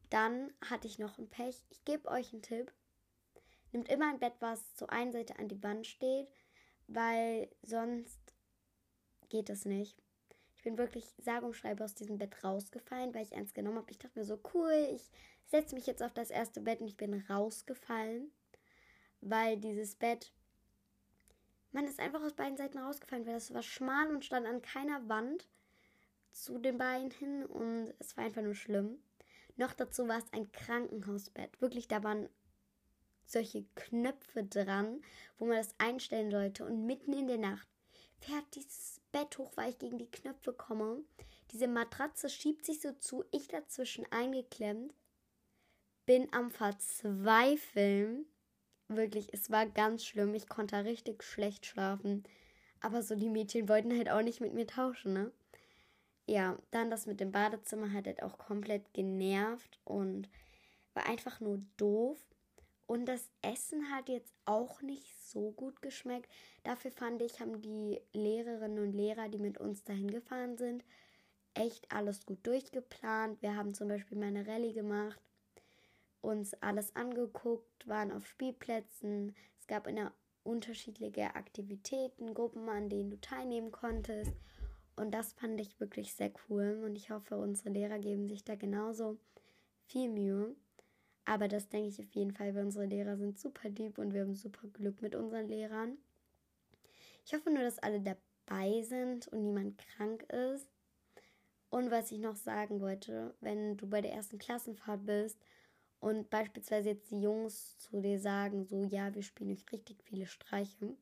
Dann 0.10 0.52
hatte 0.70 0.88
ich 0.88 1.00
noch 1.00 1.18
ein 1.18 1.30
Pech. 1.30 1.64
Ich 1.70 1.86
gebe 1.86 2.10
euch 2.10 2.34
einen 2.34 2.42
Tipp. 2.42 2.74
Nehmt 3.72 3.90
immer 3.90 4.10
ein 4.10 4.20
Bett, 4.20 4.34
was 4.40 4.76
zur 4.76 4.92
einen 4.92 5.12
Seite 5.12 5.40
an 5.40 5.48
die 5.48 5.64
Wand 5.64 5.88
steht, 5.88 6.28
weil 6.88 7.50
sonst 7.64 8.20
geht 9.34 9.50
es 9.50 9.66
nicht. 9.66 9.98
Ich 10.56 10.62
bin 10.62 10.78
wirklich 10.78 11.06
sage 11.18 11.48
und 11.48 11.56
schreibe 11.56 11.84
aus 11.84 11.96
diesem 11.96 12.20
Bett 12.20 12.44
rausgefallen, 12.44 13.16
weil 13.16 13.24
ich 13.24 13.34
eins 13.34 13.56
genommen 13.56 13.80
habe. 13.80 13.90
Ich 13.90 13.98
dachte 13.98 14.20
mir 14.20 14.26
so, 14.26 14.40
cool, 14.54 14.90
ich 14.94 15.10
setze 15.48 15.74
mich 15.74 15.88
jetzt 15.88 16.04
auf 16.04 16.14
das 16.14 16.30
erste 16.30 16.62
Bett 16.62 16.82
und 16.82 16.88
ich 16.88 16.98
bin 16.98 17.20
rausgefallen, 17.28 18.32
weil 19.22 19.58
dieses 19.58 19.96
Bett, 19.96 20.32
man 21.72 21.86
ist 21.86 22.00
einfach 22.00 22.22
aus 22.22 22.34
beiden 22.34 22.58
Seiten 22.58 22.78
rausgefallen, 22.78 23.26
weil 23.26 23.34
das 23.34 23.52
war 23.56 23.64
schmal 23.64 24.08
und 24.14 24.24
stand 24.24 24.46
an 24.46 24.62
keiner 24.62 25.10
Wand 25.10 25.48
zu 26.32 26.60
den 26.60 26.78
Beinen 26.78 27.10
hin 27.10 27.44
und 27.44 27.92
es 27.98 28.16
war 28.16 28.26
einfach 28.26 28.44
nur 28.44 28.56
schlimm. 28.56 29.00
Noch 29.56 29.74
dazu 29.74 30.08
war 30.08 30.20
es 30.20 30.32
ein 30.32 30.52
Krankenhausbett. 30.52 31.60
Wirklich, 31.60 31.88
da 31.88 32.04
waren 32.04 32.30
solche 33.26 33.66
Knöpfe 33.74 34.44
dran, 34.44 35.02
wo 35.40 35.46
man 35.46 35.58
das 35.58 35.74
einstellen 35.80 36.30
sollte. 36.30 36.66
Und 36.66 36.86
mitten 36.86 37.14
in 37.14 37.28
der 37.28 37.40
Nacht 37.40 37.68
fährt 38.20 38.46
dieses 38.54 39.03
Bett 39.14 39.38
hoch, 39.38 39.54
weil 39.56 39.70
ich 39.70 39.80
gegen 39.80 39.98
die 39.98 40.12
Knöpfe 40.12 40.52
komme. 40.52 41.02
Diese 41.52 41.70
Matratze 41.70 42.28
schiebt 42.28 42.66
sich 42.66 42.82
so 42.82 42.92
zu, 42.92 43.24
ich 43.32 43.48
dazwischen 43.48 44.06
eingeklemmt. 44.12 44.94
Bin 46.06 46.28
am 46.34 46.52
Verzweifeln. 46.52 48.26
Wirklich, 48.90 49.34
es 49.34 49.50
war 49.50 49.66
ganz 49.66 50.04
schlimm. 50.04 50.34
Ich 50.34 50.50
konnte 50.50 50.84
richtig 50.84 51.24
schlecht 51.24 51.66
schlafen. 51.66 52.24
Aber 52.82 53.02
so 53.02 53.16
die 53.16 53.30
Mädchen 53.30 53.70
wollten 53.70 53.96
halt 53.96 54.10
auch 54.10 54.22
nicht 54.22 54.42
mit 54.42 54.54
mir 54.54 54.68
tauschen, 54.68 55.14
ne? 55.14 55.32
Ja, 56.26 56.58
dann 56.72 56.90
das 56.90 57.06
mit 57.06 57.20
dem 57.20 57.32
Badezimmer 57.32 57.94
hat 57.94 58.08
halt 58.08 58.24
auch 58.24 58.38
komplett 58.38 58.94
genervt 58.94 59.80
und 59.86 60.30
war 60.94 61.06
einfach 61.06 61.40
nur 61.40 61.62
doof. 61.78 62.20
Und 62.86 63.06
das 63.06 63.32
Essen 63.42 63.90
hat 63.92 64.10
jetzt 64.10 64.34
auch 64.46 64.82
nicht 64.82 65.16
so 65.30 65.52
gut 65.52 65.82
geschmeckt. 65.82 66.30
Dafür 66.64 66.92
fand 66.92 67.22
ich, 67.22 67.40
haben 67.40 67.62
die 67.62 68.00
Lehrerinnen 68.12 68.80
und 68.80 68.94
Lehrer, 68.94 69.30
die 69.30 69.40
mit 69.40 69.58
uns 69.58 69.84
dahin 69.84 70.12
gefahren 70.12 70.58
sind, 70.58 70.84
echt 71.54 71.92
alles 71.92 72.26
gut 72.26 72.46
durchgeplant. 72.46 73.42
Wir 73.42 73.56
haben 73.56 73.74
zum 73.74 73.88
Beispiel 73.88 74.18
meine 74.18 74.48
Rallye 74.48 74.74
gemacht, 74.74 75.20
uns 76.22 76.54
alles 76.56 76.96
angeguckt, 76.96 77.88
waren 77.88 78.12
auf 78.12 78.28
Spielplätzen. 78.28 79.36
Es 79.60 79.68
gab 79.68 79.88
in 79.88 79.96
der 79.96 80.14
unterschiedliche 80.44 81.36
Aktivitäten, 81.36 82.34
Gruppen, 82.34 82.68
an 82.70 82.90
denen 82.90 83.12
du 83.12 83.20
teilnehmen 83.20 83.72
konntest. 83.72 84.34
Und 84.96 85.12
das 85.12 85.34
fand 85.34 85.60
ich 85.60 85.80
wirklich 85.80 86.14
sehr 86.14 86.32
cool. 86.50 86.82
Und 86.86 86.96
ich 86.96 87.10
hoffe, 87.10 87.38
unsere 87.38 87.70
Lehrer 87.70 88.00
geben 88.00 88.28
sich 88.28 88.44
da 88.44 88.56
genauso 88.56 89.18
viel 89.86 90.10
Mühe. 90.10 90.56
Aber 91.26 91.48
das 91.48 91.70
denke 91.70 91.90
ich 91.90 92.00
auf 92.00 92.14
jeden 92.14 92.32
Fall, 92.32 92.54
weil 92.54 92.66
unsere 92.66 92.86
Lehrer 92.86 93.18
sind 93.18 93.40
super 93.40 93.70
lieb 93.70 93.98
und 93.98 94.14
wir 94.14 94.22
haben 94.22 94.36
super 94.36 94.68
Glück 94.68 95.02
mit 95.02 95.16
unseren 95.16 95.48
Lehrern. 95.48 95.98
Ich 97.26 97.34
hoffe 97.34 97.50
nur, 97.50 97.64
dass 97.64 97.80
alle 97.80 98.02
dabei 98.02 98.82
sind 98.82 99.30
und 99.30 99.44
niemand 99.44 99.78
krank 99.78 100.24
ist. 100.24 100.68
Und 101.70 101.90
was 101.90 102.12
ich 102.12 102.20
noch 102.20 102.36
sagen 102.36 102.82
wollte, 102.82 103.34
wenn 103.40 103.78
du 103.78 103.88
bei 103.88 104.02
der 104.02 104.14
ersten 104.14 104.38
Klassenfahrt 104.38 105.06
bist 105.06 105.40
und 106.00 106.30
beispielsweise 106.30 106.90
jetzt 106.90 107.10
die 107.10 107.22
Jungs 107.22 107.80
zu 107.80 108.02
dir 108.02 108.20
sagen, 108.20 108.66
so 108.66 108.84
ja, 108.84 109.16
wir 109.16 109.24
spielen 109.24 109.52
euch 109.52 109.66
richtig 109.72 110.04
viele 110.04 110.28
Streiche. 110.28 110.96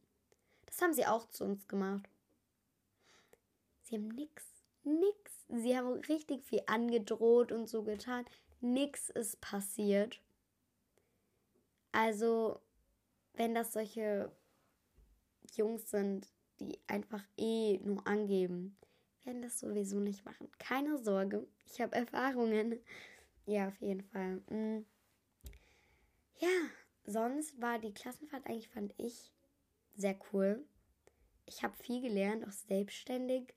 Das 0.68 0.82
haben 0.82 0.94
sie 0.94 1.08
auch 1.08 1.28
zu 1.28 1.44
uns 1.44 1.68
gemacht. 1.68 2.08
Sie 3.82 3.96
haben 3.96 4.08
nix, 4.10 4.46
nix. 4.84 5.32
Sie 5.50 5.76
haben 5.76 6.00
richtig 6.08 6.46
viel 6.46 6.62
angedroht 6.68 7.52
und 7.52 7.68
so 7.68 7.84
getan 7.84 8.24
nichts 8.62 9.10
ist 9.10 9.42
passiert. 9.42 10.22
Also, 11.92 12.60
wenn 13.34 13.54
das 13.54 13.74
solche 13.74 14.32
Jungs 15.56 15.90
sind, 15.90 16.28
die 16.60 16.80
einfach 16.88 17.24
eh 17.38 17.80
nur 17.80 18.06
angeben, 18.08 18.78
werden 19.24 19.42
das 19.42 19.60
sowieso 19.60 20.00
nicht 20.00 20.26
machen. 20.26 20.50
Keine 20.58 20.98
Sorge, 20.98 21.48
ich 21.66 21.82
habe 21.82 21.96
Erfahrungen. 21.96 22.80
Ja, 23.46 23.68
auf 23.68 23.82
jeden 23.82 24.04
Fall. 24.04 24.38
Mm. 24.50 24.86
Ja, 26.40 26.50
sonst 27.06 27.60
war 27.62 27.80
die 27.80 27.94
Klassenfahrt 27.94 28.48
eigentlich, 28.48 28.70
fand 28.70 28.94
ich, 28.98 29.32
sehr 29.96 30.18
cool. 30.32 30.66
Ich 31.46 31.64
habe 31.64 31.76
viel 31.76 32.02
gelernt, 32.02 32.48
auch 32.48 32.52
selbstständig 32.52 33.54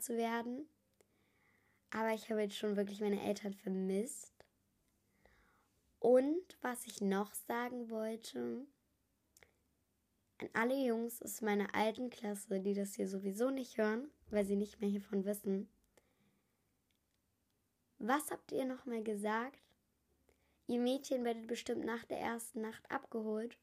zu 0.00 0.16
werden. 0.16 0.68
Aber 1.94 2.12
ich 2.12 2.28
habe 2.28 2.42
jetzt 2.42 2.56
schon 2.56 2.76
wirklich 2.76 3.00
meine 3.00 3.22
Eltern 3.22 3.54
vermisst. 3.54 4.32
Und 6.00 6.58
was 6.60 6.86
ich 6.86 7.00
noch 7.00 7.32
sagen 7.32 7.88
wollte, 7.88 8.66
an 10.38 10.48
alle 10.54 10.74
Jungs 10.74 11.22
aus 11.22 11.40
meiner 11.40 11.72
alten 11.72 12.10
Klasse, 12.10 12.58
die 12.60 12.74
das 12.74 12.94
hier 12.94 13.06
sowieso 13.06 13.50
nicht 13.50 13.78
hören, 13.78 14.10
weil 14.30 14.44
sie 14.44 14.56
nicht 14.56 14.80
mehr 14.80 14.90
hiervon 14.90 15.24
wissen. 15.24 15.68
Was 17.98 18.32
habt 18.32 18.50
ihr 18.50 18.64
nochmal 18.64 19.04
gesagt? 19.04 19.60
Ihr 20.66 20.80
Mädchen 20.80 21.24
werdet 21.24 21.46
bestimmt 21.46 21.84
nach 21.84 22.04
der 22.06 22.18
ersten 22.18 22.60
Nacht 22.60 22.90
abgeholt. 22.90 23.56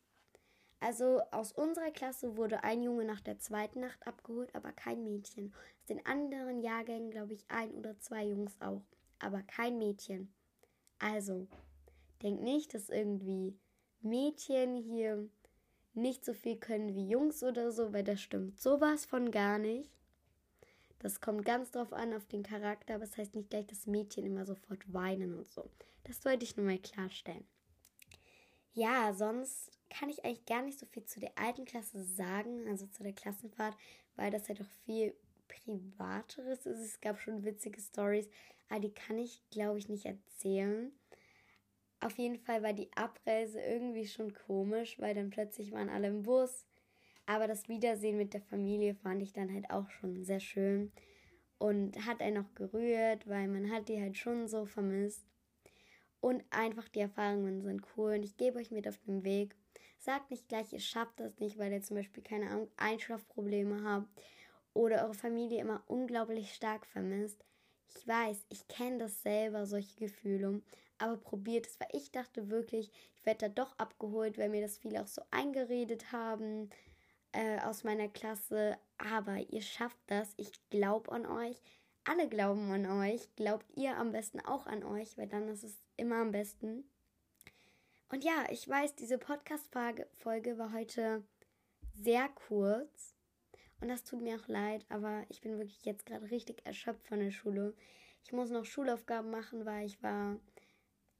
Also 0.81 1.21
aus 1.29 1.51
unserer 1.51 1.91
Klasse 1.91 2.37
wurde 2.37 2.63
ein 2.63 2.81
Junge 2.81 3.05
nach 3.05 3.21
der 3.21 3.37
zweiten 3.37 3.81
Nacht 3.81 4.05
abgeholt, 4.07 4.53
aber 4.55 4.71
kein 4.71 5.03
Mädchen. 5.03 5.53
Aus 5.79 5.85
den 5.85 6.03
anderen 6.07 6.59
Jahrgängen 6.59 7.11
glaube 7.11 7.33
ich 7.33 7.45
ein 7.49 7.71
oder 7.75 7.99
zwei 7.99 8.25
Jungs 8.25 8.59
auch, 8.59 8.81
aber 9.19 9.43
kein 9.43 9.77
Mädchen. 9.77 10.33
Also, 10.97 11.47
denkt 12.23 12.41
nicht, 12.41 12.73
dass 12.73 12.89
irgendwie 12.89 13.59
Mädchen 14.01 14.75
hier 14.75 15.29
nicht 15.93 16.25
so 16.25 16.33
viel 16.33 16.57
können 16.57 16.95
wie 16.95 17.07
Jungs 17.07 17.43
oder 17.43 17.71
so, 17.71 17.93
weil 17.93 18.03
das 18.03 18.19
stimmt 18.19 18.59
sowas 18.59 19.05
von 19.05 19.29
gar 19.29 19.59
nicht. 19.59 19.91
Das 20.97 21.21
kommt 21.21 21.45
ganz 21.45 21.69
drauf 21.69 21.93
an, 21.93 22.13
auf 22.15 22.25
den 22.25 22.41
Charakter, 22.41 22.95
aber 22.95 23.03
es 23.03 23.11
das 23.11 23.19
heißt 23.19 23.35
nicht 23.35 23.51
gleich, 23.51 23.67
dass 23.67 23.85
Mädchen 23.85 24.25
immer 24.25 24.45
sofort 24.47 24.91
weinen 24.91 25.35
und 25.35 25.47
so. 25.47 25.69
Das 26.05 26.25
wollte 26.25 26.43
ich 26.43 26.57
nur 26.57 26.65
mal 26.65 26.79
klarstellen. 26.79 27.45
Ja, 28.73 29.13
sonst 29.13 29.80
kann 29.91 30.09
ich 30.09 30.23
eigentlich 30.23 30.45
gar 30.45 30.61
nicht 30.61 30.79
so 30.79 30.85
viel 30.85 31.05
zu 31.05 31.19
der 31.19 31.31
alten 31.37 31.65
Klasse 31.65 32.03
sagen, 32.03 32.67
also 32.67 32.87
zu 32.87 33.03
der 33.03 33.13
Klassenfahrt, 33.13 33.75
weil 34.15 34.31
das 34.31 34.47
halt 34.47 34.61
auch 34.61 34.85
viel 34.85 35.13
Privateres 35.47 36.65
ist. 36.65 36.79
Es 36.79 37.01
gab 37.01 37.19
schon 37.19 37.43
witzige 37.43 37.79
Stories, 37.79 38.29
aber 38.69 38.79
die 38.79 38.93
kann 38.93 39.17
ich, 39.17 39.43
glaube 39.51 39.77
ich, 39.77 39.89
nicht 39.89 40.05
erzählen. 40.05 40.91
Auf 41.99 42.17
jeden 42.17 42.39
Fall 42.39 42.63
war 42.63 42.73
die 42.73 42.89
Abreise 42.95 43.61
irgendwie 43.61 44.07
schon 44.07 44.33
komisch, 44.33 44.99
weil 44.99 45.13
dann 45.13 45.29
plötzlich 45.29 45.71
waren 45.71 45.89
alle 45.89 46.07
im 46.07 46.23
Bus. 46.23 46.65
Aber 47.27 47.47
das 47.47 47.69
Wiedersehen 47.69 48.17
mit 48.17 48.33
der 48.33 48.41
Familie 48.41 48.95
fand 48.95 49.21
ich 49.21 49.33
dann 49.33 49.53
halt 49.53 49.69
auch 49.69 49.89
schon 49.89 50.23
sehr 50.23 50.39
schön. 50.39 50.91
Und 51.59 52.05
hat 52.07 52.21
einen 52.21 52.43
auch 52.43 52.55
gerührt, 52.55 53.27
weil 53.27 53.47
man 53.47 53.69
hat 53.69 53.87
die 53.87 54.01
halt 54.01 54.17
schon 54.17 54.47
so 54.47 54.65
vermisst. 54.65 55.23
Und 56.19 56.43
einfach 56.49 56.89
die 56.89 57.01
Erfahrungen 57.01 57.61
sind 57.61 57.83
cool. 57.95 58.13
Und 58.13 58.23
ich 58.23 58.35
gebe 58.37 58.57
euch 58.57 58.71
mit 58.71 58.87
auf 58.87 58.97
den 59.05 59.23
Weg. 59.23 59.55
Sagt 60.03 60.31
nicht 60.31 60.49
gleich, 60.49 60.73
ihr 60.73 60.79
schafft 60.79 61.19
das 61.19 61.37
nicht, 61.37 61.59
weil 61.59 61.71
ihr 61.71 61.83
zum 61.83 61.95
Beispiel 61.95 62.23
keine 62.23 62.67
Einschlafprobleme 62.75 63.83
habt 63.83 64.07
oder 64.73 65.03
eure 65.03 65.13
Familie 65.13 65.61
immer 65.61 65.83
unglaublich 65.85 66.55
stark 66.55 66.87
vermisst. 66.87 67.45
Ich 67.95 68.07
weiß, 68.07 68.47
ich 68.49 68.67
kenne 68.67 68.97
das 68.97 69.21
selber, 69.21 69.67
solche 69.67 69.95
Gefühle, 69.99 70.63
aber 70.97 71.17
probiert 71.17 71.67
es, 71.67 71.79
weil 71.79 71.89
ich 71.91 72.11
dachte 72.11 72.49
wirklich, 72.49 72.91
ich 73.15 73.25
werde 73.27 73.49
da 73.49 73.63
doch 73.63 73.77
abgeholt, 73.77 74.39
weil 74.39 74.49
mir 74.49 74.61
das 74.61 74.79
viele 74.79 75.03
auch 75.03 75.07
so 75.07 75.21
eingeredet 75.29 76.11
haben 76.11 76.71
äh, 77.33 77.59
aus 77.59 77.83
meiner 77.83 78.07
Klasse. 78.07 78.79
Aber 78.97 79.37
ihr 79.51 79.61
schafft 79.61 79.99
das, 80.07 80.33
ich 80.37 80.51
glaube 80.71 81.11
an 81.11 81.27
euch. 81.27 81.61
Alle 82.05 82.27
glauben 82.27 82.71
an 82.71 82.87
euch. 82.87 83.29
Glaubt 83.35 83.67
ihr 83.77 83.97
am 83.97 84.11
besten 84.11 84.39
auch 84.39 84.65
an 84.65 84.83
euch, 84.83 85.15
weil 85.19 85.27
dann 85.27 85.47
ist 85.47 85.63
es 85.63 85.77
immer 85.95 86.21
am 86.21 86.31
besten. 86.31 86.89
Und 88.11 88.25
ja, 88.25 88.45
ich 88.49 88.67
weiß, 88.67 88.95
diese 88.95 89.17
Podcast-Folge 89.17 90.57
war 90.57 90.73
heute 90.73 91.23
sehr 91.93 92.27
kurz. 92.27 93.15
Und 93.79 93.87
das 93.87 94.03
tut 94.03 94.21
mir 94.21 94.35
auch 94.35 94.49
leid, 94.49 94.85
aber 94.89 95.23
ich 95.29 95.39
bin 95.39 95.57
wirklich 95.57 95.85
jetzt 95.85 96.05
gerade 96.05 96.29
richtig 96.29 96.65
erschöpft 96.65 97.07
von 97.07 97.19
der 97.19 97.31
Schule. 97.31 97.73
Ich 98.25 98.33
muss 98.33 98.49
noch 98.49 98.65
Schulaufgaben 98.65 99.31
machen, 99.31 99.65
weil 99.65 99.85
ich 99.85 100.03
war 100.03 100.37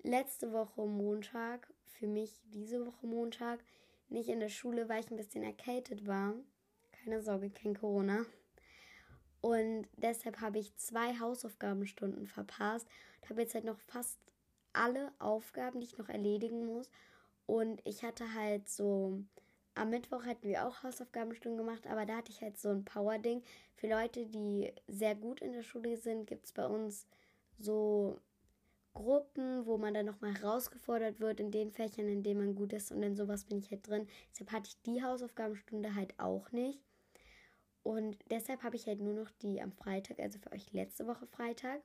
letzte 0.03 0.51
Woche 0.51 0.85
Montag, 0.85 1.73
für 1.85 2.07
mich 2.07 2.41
diese 2.53 2.85
Woche 2.85 3.07
Montag, 3.07 3.63
nicht 4.09 4.27
in 4.27 4.41
der 4.41 4.49
Schule, 4.49 4.89
weil 4.89 4.99
ich 4.99 5.09
ein 5.09 5.17
bisschen 5.17 5.43
erkältet 5.43 6.05
war. 6.05 6.33
Keine 6.91 7.21
Sorge, 7.21 7.49
kein 7.51 7.73
Corona. 7.73 8.25
Und 9.39 9.87
deshalb 9.95 10.41
habe 10.41 10.59
ich 10.59 10.75
zwei 10.75 11.17
Hausaufgabenstunden 11.17 12.27
verpasst 12.27 12.85
und 13.21 13.29
habe 13.29 13.41
jetzt 13.41 13.55
halt 13.55 13.63
noch 13.63 13.79
fast 13.79 14.19
alle 14.73 15.11
Aufgaben, 15.19 15.79
die 15.79 15.87
ich 15.87 15.97
noch 15.97 16.09
erledigen 16.09 16.65
muss. 16.65 16.89
Und 17.45 17.81
ich 17.85 18.03
hatte 18.03 18.33
halt 18.33 18.69
so 18.69 19.23
am 19.73 19.89
Mittwoch 19.89 20.25
hatten 20.25 20.47
wir 20.47 20.67
auch 20.67 20.83
Hausaufgabenstunden 20.83 21.57
gemacht, 21.57 21.87
aber 21.87 22.05
da 22.05 22.17
hatte 22.17 22.31
ich 22.31 22.41
halt 22.41 22.57
so 22.57 22.69
ein 22.69 22.83
Power-Ding. 22.83 23.41
Für 23.75 23.87
Leute, 23.87 24.25
die 24.25 24.73
sehr 24.87 25.15
gut 25.15 25.41
in 25.41 25.53
der 25.53 25.63
Schule 25.63 25.97
sind, 25.97 26.27
gibt 26.27 26.45
es 26.45 26.51
bei 26.51 26.65
uns 26.65 27.07
so 27.57 28.19
Gruppen, 28.93 29.65
wo 29.65 29.77
man 29.77 29.93
dann 29.93 30.05
nochmal 30.05 30.33
herausgefordert 30.33 31.21
wird 31.21 31.39
in 31.39 31.51
den 31.51 31.71
Fächern, 31.71 32.07
in 32.07 32.23
denen 32.23 32.41
man 32.41 32.55
gut 32.55 32.73
ist 32.73 32.91
und 32.91 33.01
in 33.01 33.15
sowas 33.15 33.45
bin 33.45 33.59
ich 33.59 33.71
halt 33.71 33.87
drin. 33.87 34.07
Deshalb 34.31 34.51
hatte 34.51 34.69
ich 34.69 34.81
die 34.81 35.01
Hausaufgabenstunde 35.01 35.95
halt 35.95 36.19
auch 36.19 36.51
nicht. 36.51 36.81
Und 37.83 38.17
deshalb 38.29 38.63
habe 38.63 38.75
ich 38.75 38.85
halt 38.87 38.99
nur 38.99 39.13
noch 39.13 39.31
die 39.41 39.61
am 39.61 39.71
Freitag, 39.71 40.19
also 40.19 40.37
für 40.37 40.51
euch 40.51 40.73
letzte 40.73 41.07
Woche 41.07 41.25
Freitag. 41.27 41.81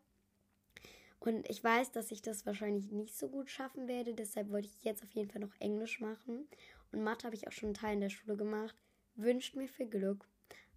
Und 1.20 1.48
ich 1.48 1.62
weiß, 1.62 1.92
dass 1.92 2.10
ich 2.10 2.22
das 2.22 2.46
wahrscheinlich 2.46 2.90
nicht 2.92 3.16
so 3.16 3.28
gut 3.28 3.50
schaffen 3.50 3.88
werde, 3.88 4.14
deshalb 4.14 4.50
wollte 4.50 4.68
ich 4.68 4.84
jetzt 4.84 5.02
auf 5.02 5.10
jeden 5.12 5.30
Fall 5.30 5.40
noch 5.40 5.54
Englisch 5.60 6.00
machen. 6.00 6.48
Und 6.92 7.02
Mathe 7.02 7.24
habe 7.26 7.34
ich 7.34 7.48
auch 7.48 7.52
schon 7.52 7.68
einen 7.68 7.74
Teil 7.74 7.94
in 7.94 8.00
der 8.00 8.10
Schule 8.10 8.36
gemacht. 8.36 8.76
Wünscht 9.14 9.56
mir 9.56 9.68
viel 9.68 9.88
Glück. 9.88 10.28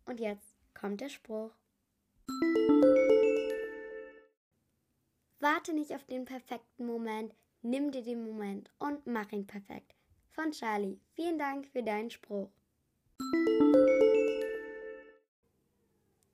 Und 0.05 0.19
jetzt 0.19 0.55
kommt 0.73 1.01
der 1.01 1.09
Spruch. 1.09 1.51
Warte 5.39 5.73
nicht 5.73 5.93
auf 5.93 6.03
den 6.05 6.25
perfekten 6.25 6.85
Moment, 6.85 7.33
nimm 7.61 7.91
dir 7.91 8.03
den 8.03 8.23
Moment 8.23 8.69
und 8.77 9.05
mach 9.07 9.31
ihn 9.31 9.47
perfekt. 9.47 9.95
Von 10.31 10.51
Charlie. 10.51 10.99
Vielen 11.13 11.37
Dank 11.37 11.67
für 11.67 11.83
deinen 11.83 12.09
Spruch. 12.09 12.49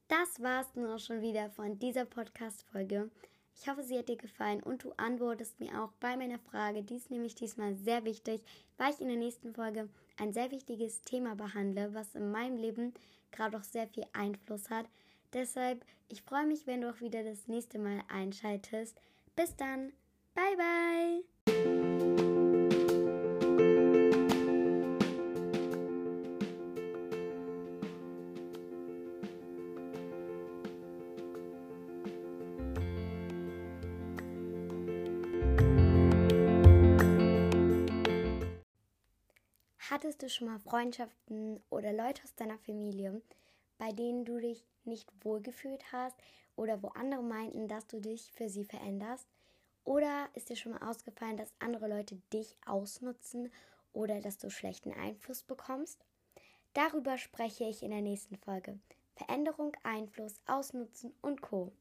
Das 0.07 0.41
war's 0.41 0.73
nun 0.75 0.89
auch 0.89 0.99
schon 0.99 1.21
wieder 1.21 1.49
von 1.49 1.77
dieser 1.79 2.05
Podcast-Folge. 2.05 3.09
Ich 3.57 3.69
hoffe, 3.69 3.83
sie 3.83 3.97
hat 3.97 4.09
dir 4.09 4.17
gefallen 4.17 4.61
und 4.61 4.83
du 4.83 4.91
antwortest 4.97 5.59
mir 5.59 5.81
auch 5.81 5.91
bei 5.99 6.17
meiner 6.17 6.39
Frage. 6.39 6.83
Die 6.83 6.95
ist 6.95 7.09
nämlich 7.09 7.35
diesmal 7.35 7.75
sehr 7.75 8.03
wichtig, 8.03 8.41
weil 8.77 8.93
ich 8.93 9.01
in 9.01 9.07
der 9.07 9.17
nächsten 9.17 9.53
Folge 9.53 9.89
ein 10.17 10.33
sehr 10.33 10.51
wichtiges 10.51 11.01
Thema 11.01 11.35
behandle, 11.35 11.93
was 11.93 12.15
in 12.15 12.31
meinem 12.31 12.57
Leben 12.57 12.93
gerade 13.31 13.57
auch 13.57 13.63
sehr 13.63 13.87
viel 13.87 14.05
Einfluss 14.13 14.69
hat. 14.69 14.85
Deshalb, 15.33 15.85
ich 16.07 16.21
freue 16.21 16.45
mich, 16.45 16.67
wenn 16.67 16.81
du 16.81 16.89
auch 16.89 17.01
wieder 17.01 17.23
das 17.23 17.47
nächste 17.47 17.79
Mal 17.79 18.01
einschaltest. 18.07 18.99
Bis 19.35 19.55
dann. 19.55 19.91
Bye, 20.33 20.57
bye. 20.57 21.84
Hattest 39.95 40.21
du 40.21 40.29
schon 40.29 40.49
mal 40.49 40.59
Freundschaften 40.59 41.63
oder 41.69 41.93
Leute 41.93 42.21
aus 42.25 42.35
deiner 42.35 42.57
Familie, 42.57 43.21
bei 43.77 43.93
denen 43.93 44.25
du 44.25 44.41
dich 44.41 44.67
nicht 44.83 45.09
wohlgefühlt 45.23 45.89
hast 45.93 46.17
oder 46.57 46.83
wo 46.83 46.89
andere 46.89 47.23
meinten, 47.23 47.69
dass 47.69 47.87
du 47.87 48.01
dich 48.01 48.29
für 48.33 48.49
sie 48.49 48.65
veränderst? 48.65 49.25
Oder 49.85 50.27
ist 50.33 50.49
dir 50.49 50.57
schon 50.57 50.73
mal 50.73 50.85
ausgefallen, 50.85 51.37
dass 51.37 51.53
andere 51.59 51.87
Leute 51.87 52.17
dich 52.33 52.57
ausnutzen 52.65 53.53
oder 53.93 54.19
dass 54.19 54.37
du 54.37 54.49
schlechten 54.49 54.91
Einfluss 54.91 55.43
bekommst? 55.43 56.03
Darüber 56.73 57.17
spreche 57.17 57.63
ich 57.63 57.81
in 57.81 57.91
der 57.91 58.01
nächsten 58.01 58.35
Folge. 58.35 58.77
Veränderung, 59.15 59.71
Einfluss, 59.83 60.41
Ausnutzen 60.45 61.13
und 61.21 61.41
Co. 61.41 61.71